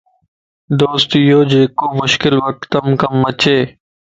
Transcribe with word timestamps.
دوست 0.79 1.11
ايو 1.19 1.41
جيڪو 1.51 1.87
مشڪل 1.99 2.35
وقتم 2.47 2.85
ڪم 3.01 3.15
اچي 3.29 3.57